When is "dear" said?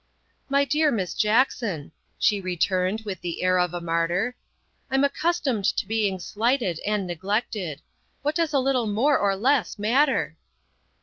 0.65-0.89